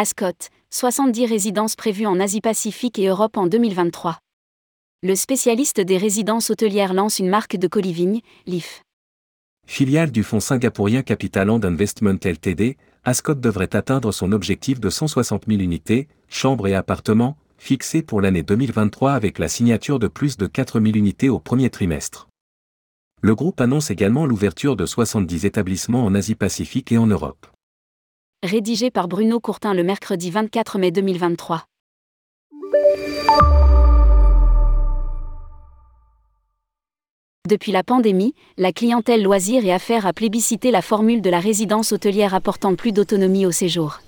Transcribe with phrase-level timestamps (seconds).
[0.00, 4.20] Ascot, 70 résidences prévues en Asie-Pacifique et Europe en 2023.
[5.02, 8.82] Le spécialiste des résidences hôtelières lance une marque de colivigne, LIF.
[9.66, 15.58] Filiale du fonds singapourien Capital Investment Ltd, Ascot devrait atteindre son objectif de 160 000
[15.62, 20.78] unités, chambres et appartements, fixé pour l'année 2023 avec la signature de plus de 4
[20.80, 22.28] 000 unités au premier trimestre.
[23.20, 27.48] Le groupe annonce également l'ouverture de 70 établissements en Asie-Pacifique et en Europe.
[28.44, 31.64] Rédigé par Bruno Courtin le mercredi 24 mai 2023.
[37.48, 41.90] Depuis la pandémie, la clientèle loisirs et affaires a plébiscité la formule de la résidence
[41.90, 43.98] hôtelière apportant plus d'autonomie au séjour.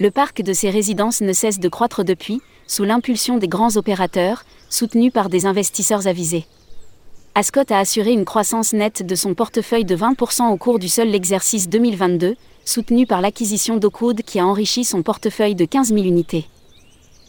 [0.00, 4.44] Le parc de ces résidences ne cesse de croître depuis, sous l'impulsion des grands opérateurs,
[4.70, 6.46] soutenus par des investisseurs avisés.
[7.34, 11.14] Ascot a assuré une croissance nette de son portefeuille de 20% au cours du seul
[11.14, 16.44] exercice 2022, soutenu par l'acquisition d'Oakwood qui a enrichi son portefeuille de 15 000 unités.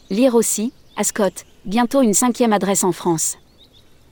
[0.10, 3.38] Lire aussi, Ascot, bientôt une cinquième adresse en France.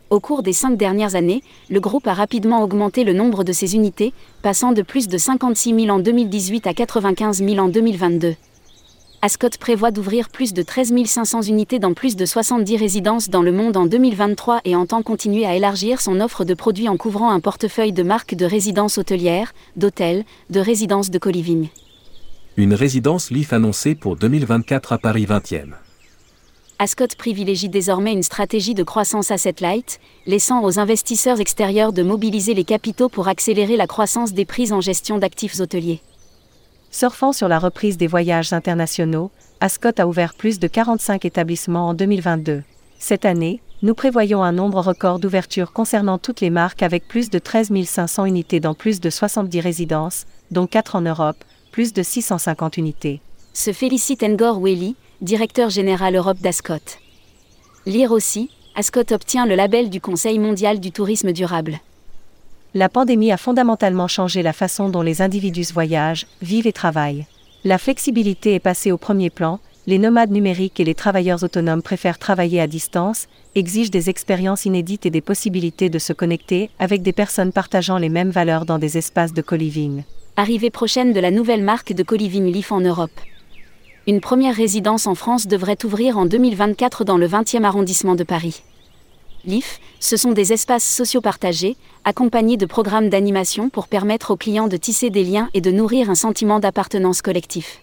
[0.09, 3.75] Au cours des cinq dernières années, le groupe a rapidement augmenté le nombre de ses
[3.75, 8.35] unités, passant de plus de 56 000 en 2018 à 95 000 en 2022.
[9.23, 13.51] Ascot prévoit d'ouvrir plus de 13 500 unités dans plus de 70 résidences dans le
[13.51, 17.39] monde en 2023 et entend continuer à élargir son offre de produits en couvrant un
[17.39, 21.67] portefeuille de marques de résidences hôtelières, d'hôtels, de résidences de coliving.
[22.57, 25.73] Une résidence LIF annoncée pour 2024 à Paris 20e.
[26.79, 32.55] Ascot privilégie désormais une stratégie de croissance asset light, laissant aux investisseurs extérieurs de mobiliser
[32.55, 36.01] les capitaux pour accélérer la croissance des prises en gestion d'actifs hôteliers.
[36.93, 41.93] Surfant sur la reprise des voyages internationaux, Ascot a ouvert plus de 45 établissements en
[41.93, 42.63] 2022.
[42.99, 47.39] Cette année, nous prévoyons un nombre record d'ouvertures concernant toutes les marques avec plus de
[47.39, 51.37] 13 500 unités dans plus de 70 résidences, dont 4 en Europe,
[51.71, 53.21] plus de 650 unités.
[53.53, 56.99] Se félicite Ngor Welly, directeur général Europe d'Ascot.
[57.85, 61.79] Lire aussi, Ascot obtient le label du Conseil mondial du tourisme durable.
[62.73, 67.25] La pandémie a fondamentalement changé la façon dont les individus voyagent, vivent et travaillent.
[67.65, 72.17] La flexibilité est passée au premier plan, les nomades numériques et les travailleurs autonomes préfèrent
[72.17, 77.11] travailler à distance, exigent des expériences inédites et des possibilités de se connecter avec des
[77.11, 80.03] personnes partageant les mêmes valeurs dans des espaces de co-living.
[80.37, 83.19] Arrivée prochaine de la nouvelle marque de co-living Leaf en Europe.
[84.07, 88.63] Une première résidence en France devrait ouvrir en 2024 dans le 20e arrondissement de Paris.
[89.45, 94.67] LIF, ce sont des espaces sociaux partagés, accompagnés de programmes d'animation pour permettre aux clients
[94.67, 97.81] de tisser des liens et de nourrir un sentiment d'appartenance collectif.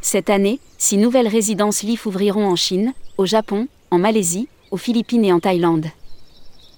[0.00, 5.24] Cette année, six nouvelles résidences LIF ouvriront en Chine, au Japon, en Malaisie, aux Philippines
[5.24, 5.86] et en Thaïlande.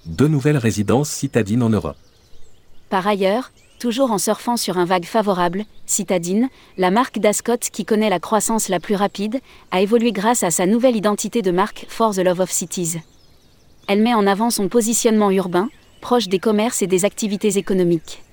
[0.05, 1.97] Deux nouvelles résidences citadines en Europe.
[2.89, 8.09] Par ailleurs, toujours en surfant sur un vague favorable, Citadine, la marque d'Ascot qui connaît
[8.09, 9.39] la croissance la plus rapide,
[9.71, 12.99] a évolué grâce à sa nouvelle identité de marque For the Love of Cities
[13.87, 15.69] elle met en avant son positionnement urbain,
[16.01, 18.23] proche des commerces et des activités économiques.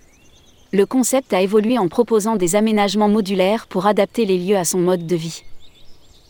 [0.72, 4.78] Le concept a évolué en proposant des aménagements modulaires pour adapter les lieux à son
[4.78, 5.42] mode de vie.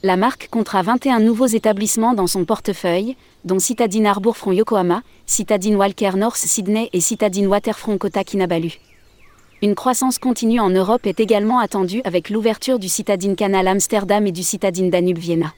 [0.02, 6.12] La marque comptera 21 nouveaux établissements dans son portefeuille, dont Citadine Harbourfront Yokohama, Citadine Walker
[6.16, 8.72] North Sydney et Citadine Waterfront Kota Kinabalu.
[9.62, 14.32] Une croissance continue en Europe est également attendue avec l'ouverture du Citadine Canal Amsterdam et
[14.32, 15.52] du Citadine Danube Vienna.